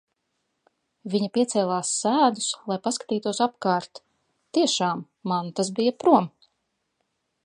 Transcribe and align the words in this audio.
Viņa 1.15 1.27
piecēlās 1.35 1.91
sēdus, 2.05 2.47
lai 2.71 2.77
paskatītos 2.87 3.41
apkārt. 3.47 4.03
Tiešām, 4.59 5.05
mantas 5.33 5.73
bija 5.81 5.97
prom. 6.05 6.31